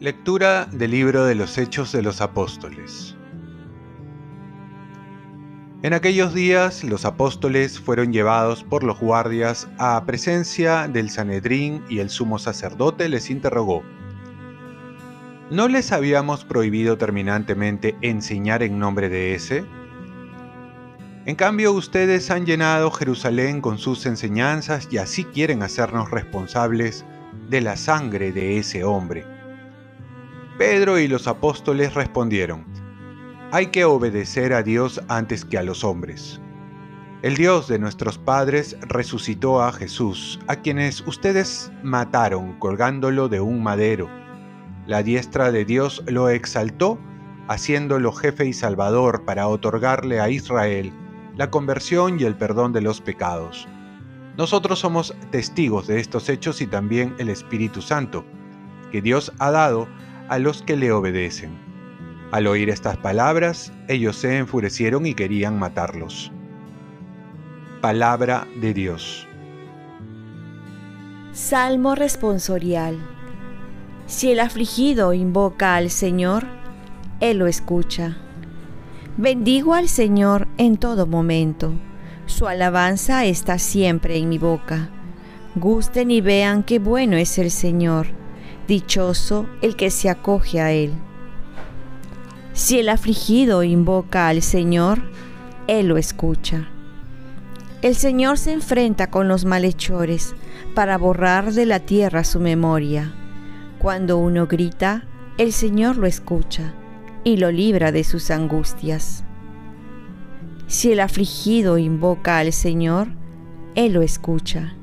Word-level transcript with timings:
Lectura 0.00 0.64
del 0.64 0.92
libro 0.92 1.26
de 1.26 1.34
los 1.34 1.58
Hechos 1.58 1.92
de 1.92 2.00
los 2.00 2.22
Apóstoles. 2.22 3.14
En 5.82 5.92
aquellos 5.92 6.32
días 6.32 6.84
los 6.84 7.04
apóstoles 7.04 7.78
fueron 7.78 8.10
llevados 8.10 8.64
por 8.64 8.82
los 8.82 8.98
guardias 8.98 9.68
a 9.78 10.02
presencia 10.06 10.88
del 10.88 11.10
Sanedrín 11.10 11.82
y 11.90 11.98
el 11.98 12.08
sumo 12.08 12.38
sacerdote 12.38 13.10
les 13.10 13.28
interrogó. 13.28 13.82
¿No 15.50 15.68
les 15.68 15.92
habíamos 15.92 16.46
prohibido 16.46 16.96
terminantemente 16.96 17.96
enseñar 18.00 18.62
en 18.62 18.78
nombre 18.78 19.10
de 19.10 19.34
ese? 19.34 19.66
En 21.26 21.36
cambio, 21.36 21.74
ustedes 21.74 22.30
han 22.30 22.46
llenado 22.46 22.90
Jerusalén 22.90 23.60
con 23.60 23.76
sus 23.76 24.06
enseñanzas 24.06 24.88
y 24.90 24.96
así 24.96 25.24
quieren 25.24 25.62
hacernos 25.62 26.10
responsables 26.10 27.04
de 27.50 27.60
la 27.60 27.76
sangre 27.76 28.32
de 28.32 28.56
ese 28.56 28.84
hombre. 28.84 29.26
Pedro 30.56 30.98
y 30.98 31.08
los 31.08 31.28
apóstoles 31.28 31.92
respondieron, 31.92 32.64
hay 33.52 33.66
que 33.66 33.84
obedecer 33.84 34.54
a 34.54 34.62
Dios 34.62 35.02
antes 35.08 35.44
que 35.44 35.58
a 35.58 35.62
los 35.62 35.84
hombres. 35.84 36.40
El 37.20 37.36
Dios 37.36 37.68
de 37.68 37.78
nuestros 37.78 38.16
padres 38.16 38.78
resucitó 38.80 39.62
a 39.62 39.72
Jesús, 39.72 40.40
a 40.46 40.56
quienes 40.56 41.06
ustedes 41.06 41.70
mataron 41.82 42.58
colgándolo 42.58 43.28
de 43.28 43.40
un 43.40 43.62
madero. 43.62 44.08
La 44.86 45.02
diestra 45.02 45.52
de 45.52 45.66
Dios 45.66 46.02
lo 46.06 46.30
exaltó, 46.30 46.98
haciéndolo 47.46 48.10
jefe 48.12 48.46
y 48.46 48.54
salvador 48.54 49.26
para 49.26 49.48
otorgarle 49.48 50.18
a 50.20 50.30
Israel 50.30 50.94
la 51.36 51.50
conversión 51.50 52.18
y 52.18 52.24
el 52.24 52.36
perdón 52.36 52.72
de 52.72 52.80
los 52.80 53.00
pecados. 53.00 53.66
Nosotros 54.36 54.78
somos 54.78 55.14
testigos 55.30 55.86
de 55.86 56.00
estos 56.00 56.28
hechos 56.28 56.60
y 56.60 56.66
también 56.66 57.14
el 57.18 57.28
Espíritu 57.28 57.82
Santo, 57.82 58.24
que 58.90 59.02
Dios 59.02 59.32
ha 59.38 59.50
dado 59.50 59.88
a 60.28 60.38
los 60.38 60.62
que 60.62 60.76
le 60.76 60.92
obedecen. 60.92 61.50
Al 62.32 62.46
oír 62.46 62.70
estas 62.70 62.96
palabras, 62.96 63.72
ellos 63.88 64.16
se 64.16 64.38
enfurecieron 64.38 65.04
y 65.04 65.14
querían 65.14 65.58
matarlos. 65.58 66.30
Palabra 67.80 68.46
de 68.60 68.72
Dios. 68.72 69.26
Salmo 71.32 71.94
responsorial. 71.94 72.98
Si 74.06 74.30
el 74.30 74.40
afligido 74.40 75.12
invoca 75.12 75.76
al 75.76 75.90
Señor, 75.90 76.44
Él 77.20 77.38
lo 77.38 77.46
escucha. 77.46 78.16
Bendigo 79.20 79.74
al 79.74 79.90
Señor 79.90 80.48
en 80.56 80.78
todo 80.78 81.06
momento. 81.06 81.74
Su 82.24 82.46
alabanza 82.46 83.26
está 83.26 83.58
siempre 83.58 84.16
en 84.16 84.30
mi 84.30 84.38
boca. 84.38 84.88
Gusten 85.56 86.10
y 86.10 86.22
vean 86.22 86.62
qué 86.62 86.78
bueno 86.78 87.18
es 87.18 87.36
el 87.36 87.50
Señor 87.50 88.06
dichoso 88.66 89.44
el 89.60 89.76
que 89.76 89.90
se 89.90 90.08
acoge 90.08 90.62
a 90.62 90.72
Él. 90.72 90.94
Si 92.54 92.78
el 92.78 92.88
afligido 92.88 93.62
invoca 93.62 94.26
al 94.26 94.40
Señor, 94.40 95.02
Él 95.66 95.88
lo 95.88 95.98
escucha. 95.98 96.70
El 97.82 97.96
Señor 97.96 98.38
se 98.38 98.52
enfrenta 98.52 99.10
con 99.10 99.28
los 99.28 99.44
malhechores 99.44 100.34
para 100.74 100.96
borrar 100.96 101.52
de 101.52 101.66
la 101.66 101.80
tierra 101.80 102.24
su 102.24 102.40
memoria. 102.40 103.12
Cuando 103.80 104.16
uno 104.16 104.46
grita, 104.46 105.04
el 105.36 105.52
Señor 105.52 105.98
lo 105.98 106.06
escucha 106.06 106.72
y 107.24 107.36
lo 107.36 107.50
libra 107.50 107.92
de 107.92 108.04
sus 108.04 108.30
angustias. 108.30 109.24
Si 110.66 110.92
el 110.92 111.00
afligido 111.00 111.78
invoca 111.78 112.38
al 112.38 112.52
Señor, 112.52 113.08
Él 113.74 113.92
lo 113.92 114.02
escucha. 114.02 114.74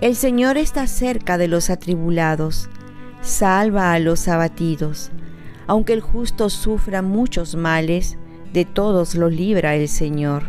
El 0.00 0.16
Señor 0.16 0.56
está 0.56 0.86
cerca 0.86 1.38
de 1.38 1.48
los 1.48 1.70
atribulados, 1.70 2.68
salva 3.22 3.92
a 3.92 3.98
los 3.98 4.28
abatidos. 4.28 5.10
Aunque 5.66 5.92
el 5.94 6.00
justo 6.00 6.50
sufra 6.50 7.00
muchos 7.00 7.54
males, 7.54 8.18
de 8.52 8.64
todos 8.64 9.14
lo 9.14 9.30
libra 9.30 9.76
el 9.76 9.88
Señor. 9.88 10.44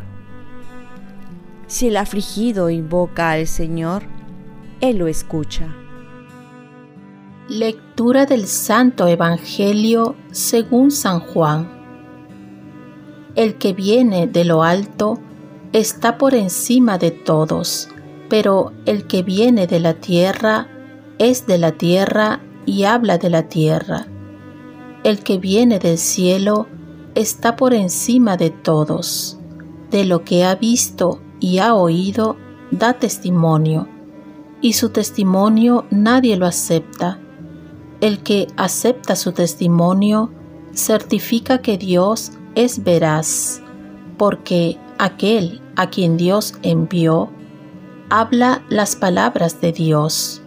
Si 1.68 1.88
el 1.88 1.98
afligido 1.98 2.70
invoca 2.70 3.32
al 3.32 3.48
Señor, 3.48 4.04
Él 4.82 4.98
lo 4.98 5.08
escucha. 5.08 5.74
Lectura 7.48 7.85
del 7.96 8.48
Santo 8.48 9.08
Evangelio 9.08 10.16
según 10.32 10.92
San 10.92 11.20
Juan. 11.20 11.70
El 13.36 13.56
que 13.56 13.74
viene 13.74 14.28
de 14.28 14.46
lo 14.46 14.64
alto 14.64 15.20
está 15.74 16.18
por 16.18 16.36
encima 16.36 16.98
de 16.98 17.12
todos 17.12 17.90
pero 18.30 18.74
el 18.86 19.08
que 19.08 19.24
viene 19.24 19.68
de 19.68 19.80
la 19.80 19.94
tierra 19.96 20.68
es 21.20 21.46
de 21.48 21.58
la 21.58 21.72
tierra 21.74 22.42
y 22.66 22.84
habla 22.84 23.18
de 23.18 23.30
la 23.30 23.44
tierra. 23.44 24.08
El 25.04 25.20
que 25.20 25.38
viene 25.38 25.80
del 25.80 25.98
cielo 25.98 26.68
está 27.14 27.56
por 27.56 27.74
encima 27.74 28.38
de 28.38 28.50
todos. 28.50 29.40
De 29.92 30.04
lo 30.04 30.24
que 30.24 30.44
ha 30.44 30.56
visto 30.56 31.22
y 31.40 31.60
ha 31.60 31.76
oído, 31.76 32.38
da 32.72 32.94
testimonio, 32.94 33.88
y 34.62 34.74
su 34.74 34.90
testimonio 34.90 35.86
nadie 35.92 36.36
lo 36.38 36.48
acepta. 36.48 37.20
El 38.02 38.20
que 38.20 38.48
acepta 38.58 39.16
su 39.16 39.32
testimonio 39.32 40.32
certifica 40.74 41.62
que 41.62 41.78
Dios 41.78 42.32
es 42.56 42.84
veraz, 42.84 43.62
porque 44.18 44.78
aquel 44.98 45.62
a 45.76 45.90
quien 45.90 46.18
Dios 46.18 46.54
envió 46.62 47.30
habla 48.10 48.64
las 48.70 48.96
palabras 48.96 49.62
de 49.62 49.72
Dios, 49.72 50.42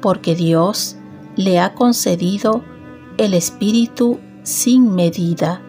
porque 0.00 0.34
Dios 0.34 0.96
le 1.36 1.58
ha 1.58 1.74
concedido 1.74 2.62
el 3.18 3.34
Espíritu 3.34 4.18
sin 4.42 4.94
medida. 4.94 5.60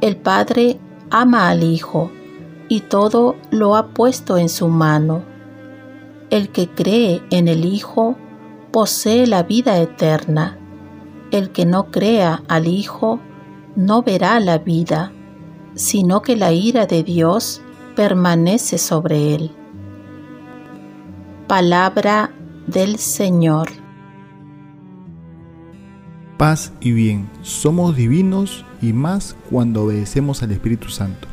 El 0.00 0.16
Padre 0.16 0.78
ama 1.10 1.48
al 1.48 1.64
Hijo 1.64 2.10
y 2.68 2.80
todo 2.80 3.36
lo 3.50 3.76
ha 3.76 3.88
puesto 3.88 4.38
en 4.38 4.48
su 4.48 4.68
mano. 4.68 5.22
El 6.30 6.50
que 6.50 6.68
cree 6.68 7.22
en 7.30 7.48
el 7.48 7.64
Hijo 7.64 8.16
posee 8.78 9.26
la 9.26 9.42
vida 9.42 9.76
eterna. 9.80 10.56
El 11.32 11.50
que 11.50 11.66
no 11.66 11.90
crea 11.90 12.44
al 12.46 12.68
Hijo 12.68 13.18
no 13.74 14.04
verá 14.04 14.38
la 14.38 14.58
vida, 14.58 15.10
sino 15.74 16.22
que 16.22 16.36
la 16.36 16.52
ira 16.52 16.86
de 16.86 17.02
Dios 17.02 17.60
permanece 17.96 18.78
sobre 18.78 19.34
él. 19.34 19.50
Palabra 21.48 22.30
del 22.68 22.98
Señor. 22.98 23.68
Paz 26.36 26.72
y 26.80 26.92
bien, 26.92 27.28
somos 27.42 27.96
divinos 27.96 28.64
y 28.80 28.92
más 28.92 29.34
cuando 29.50 29.86
obedecemos 29.86 30.44
al 30.44 30.52
Espíritu 30.52 30.88
Santo. 30.88 31.26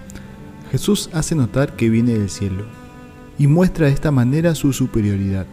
Jesús 0.72 1.12
hace 1.14 1.36
notar 1.36 1.76
que 1.76 1.92
viene 1.92 2.18
del 2.18 2.32
cielo 2.32 2.66
y 3.38 3.46
muestra 3.46 3.86
de 3.86 3.94
esta 3.94 4.10
manera 4.10 4.56
su 4.56 4.74
superioridad, 4.74 5.46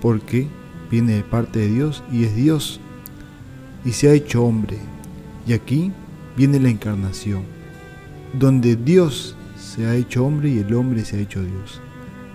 porque 0.00 0.48
viene 0.92 1.14
de 1.14 1.22
parte 1.24 1.58
de 1.58 1.68
Dios 1.68 2.04
y 2.12 2.24
es 2.24 2.36
Dios 2.36 2.78
y 3.84 3.92
se 3.92 4.10
ha 4.10 4.12
hecho 4.12 4.44
hombre. 4.44 4.78
Y 5.46 5.54
aquí 5.54 5.90
viene 6.36 6.60
la 6.60 6.68
encarnación, 6.68 7.42
donde 8.38 8.76
Dios 8.76 9.34
se 9.56 9.86
ha 9.86 9.96
hecho 9.96 10.24
hombre 10.24 10.50
y 10.50 10.58
el 10.58 10.72
hombre 10.74 11.04
se 11.04 11.16
ha 11.16 11.20
hecho 11.20 11.42
Dios. 11.42 11.80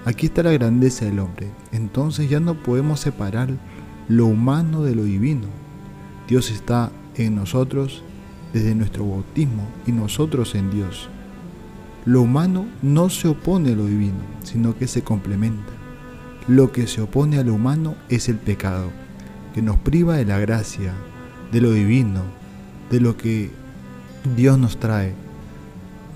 Aquí 0.06 0.26
está 0.26 0.42
la 0.42 0.52
grandeza 0.52 1.06
del 1.06 1.20
hombre. 1.20 1.52
Entonces 1.72 2.30
ya 2.30 2.40
no 2.40 2.56
podemos 2.56 3.00
separar 3.00 3.50
lo 4.10 4.26
humano 4.26 4.84
de 4.84 4.96
lo 4.96 5.04
divino. 5.04 5.48
Dios 6.28 6.50
está 6.50 6.92
en 7.16 7.36
nosotros 7.36 8.04
desde 8.54 8.74
nuestro 8.74 9.08
bautismo 9.08 9.68
y 9.86 9.92
nosotros 9.92 10.56
en 10.56 10.72
Dios. 10.72 11.10
Lo 12.06 12.22
humano 12.22 12.66
no 12.82 13.10
se 13.10 13.28
opone 13.28 13.74
a 13.74 13.76
lo 13.76 13.86
divino, 13.86 14.20
sino 14.44 14.76
que 14.78 14.88
se 14.88 15.04
complementa. 15.04 15.77
Lo 16.48 16.72
que 16.72 16.88
se 16.88 17.02
opone 17.02 17.40
a 17.40 17.44
lo 17.44 17.54
humano 17.54 17.96
es 18.10 18.30
el 18.30 18.38
pecado, 18.38 18.90
que 19.54 19.62
nos 19.62 19.78
priva 19.78 20.16
de 20.16 20.26
la 20.26 20.40
gracia, 20.40 20.94
de 21.52 21.62
lo 21.62 21.72
divino, 21.72 22.22
de 22.90 23.00
lo 23.02 23.18
que 23.18 23.52
Dios 24.36 24.58
nos 24.58 24.80
trae 24.80 25.14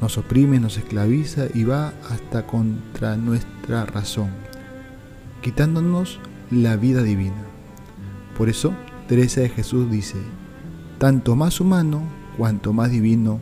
nos 0.01 0.17
oprime, 0.17 0.59
nos 0.59 0.77
esclaviza 0.77 1.45
y 1.53 1.63
va 1.63 1.93
hasta 2.09 2.47
contra 2.47 3.15
nuestra 3.17 3.85
razón, 3.85 4.29
quitándonos 5.43 6.19
la 6.49 6.75
vida 6.75 7.03
divina. 7.03 7.45
Por 8.35 8.49
eso, 8.49 8.73
Teresa 9.07 9.41
de 9.41 9.49
Jesús 9.49 9.91
dice, 9.91 10.17
tanto 10.97 11.35
más 11.35 11.61
humano, 11.61 12.01
cuanto 12.35 12.73
más 12.73 12.89
divino, 12.89 13.39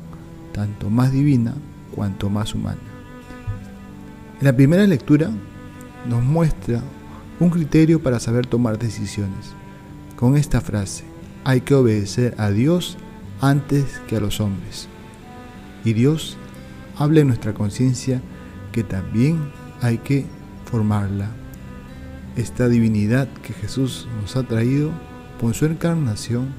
tanto 0.52 0.90
más 0.90 1.14
divina, 1.14 1.54
cuanto 1.96 2.30
más 2.30 2.54
humana. 2.54 2.78
En 4.40 4.46
la 4.46 4.56
primera 4.56 4.86
lectura 4.86 5.32
nos 6.08 6.24
muestra 6.24 6.82
un 7.40 7.50
criterio 7.50 8.02
para 8.02 8.20
saber 8.20 8.46
tomar 8.46 8.78
decisiones, 8.78 9.54
con 10.16 10.36
esta 10.36 10.60
frase, 10.60 11.06
hay 11.46 11.62
que 11.62 11.74
obedecer 11.74 12.36
a 12.38 12.50
Dios 12.50 12.98
antes 13.40 14.02
que 14.08 14.18
a 14.18 14.20
los 14.20 14.42
hombres. 14.42 14.90
Y 15.86 15.94
Dios 15.94 16.38
habla 16.98 17.22
en 17.22 17.28
nuestra 17.28 17.54
conciencia 17.54 18.22
que 18.74 18.84
también 18.84 19.40
hay 19.82 20.00
que 20.00 20.26
formarla. 20.66 21.30
Esta 22.36 22.68
divinidad 22.68 23.30
que 23.42 23.54
Jesús 23.54 24.08
nos 24.22 24.36
ha 24.36 24.44
traído 24.44 24.92
por 25.40 25.54
su 25.54 25.66
encarnación, 25.66 26.50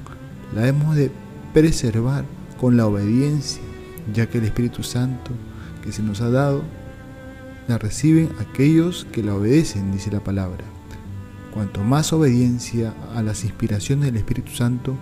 la 0.55 0.67
hemos 0.67 0.95
de 0.95 1.11
preservar 1.53 2.25
con 2.59 2.77
la 2.77 2.87
obediencia, 2.87 3.61
ya 4.13 4.27
que 4.27 4.39
el 4.39 4.45
Espíritu 4.45 4.81
Santo 4.81 5.31
que 5.83 5.91
se 5.91 6.01
nos 6.01 6.21
ha 6.21 6.29
dado, 6.29 6.63
reciben 7.77 8.29
aquellos 8.39 9.05
que 9.11 9.23
la 9.23 9.35
obedecen, 9.35 9.91
dice 9.91 10.11
la 10.11 10.23
palabra. 10.23 10.65
Cuanto 11.53 11.83
más 11.83 12.13
obediencia 12.13 12.93
a 13.15 13.21
las 13.21 13.43
inspiraciones 13.43 14.05
del 14.05 14.17
Espíritu 14.17 14.51
Santo, 14.51 14.95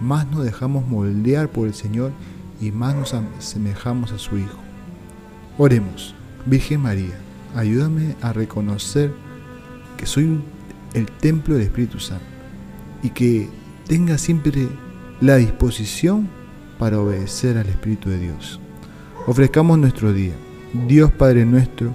más 0.00 0.30
nos 0.30 0.44
dejamos 0.44 0.86
moldear 0.86 1.50
por 1.50 1.66
el 1.66 1.74
Señor 1.74 2.12
y 2.60 2.70
más 2.70 2.94
nos 2.94 3.14
asemejamos 3.14 4.12
a 4.12 4.18
su 4.18 4.38
Hijo. 4.38 4.58
Oremos, 5.58 6.14
Virgen 6.46 6.82
María, 6.82 7.18
ayúdame 7.54 8.14
a 8.22 8.32
reconocer 8.32 9.12
que 9.96 10.06
soy 10.06 10.40
el 10.94 11.06
templo 11.06 11.54
del 11.54 11.64
Espíritu 11.64 11.98
Santo 11.98 12.24
y 13.02 13.10
que 13.10 13.48
tenga 13.86 14.18
siempre 14.18 14.68
la 15.20 15.36
disposición 15.36 16.28
para 16.78 17.00
obedecer 17.00 17.58
al 17.58 17.66
Espíritu 17.66 18.08
de 18.08 18.18
Dios. 18.18 18.60
Ofrezcamos 19.26 19.78
nuestro 19.78 20.12
día. 20.12 20.32
Dios 20.86 21.10
Padre 21.12 21.44
nuestro, 21.44 21.94